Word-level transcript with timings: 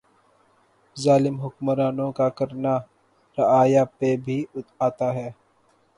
ظالم 0.97 1.35
حکمرانوں 1.41 2.11
کا 2.11 2.27
کرنا 2.37 2.75
رعایا 3.37 3.83
پہ 3.97 4.15
بھی 4.25 4.43
آتا 4.79 5.13
ھے 5.13 5.29